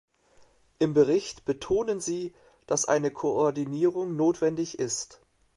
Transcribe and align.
Im 0.79 0.95
Bericht 0.95 1.45
betonen 1.45 1.99
Sie, 1.99 2.33
dass 2.65 2.85
eine 2.87 3.11
Koordinierung 3.11 4.15
notwendig 4.15 4.79
ist. 4.79 5.21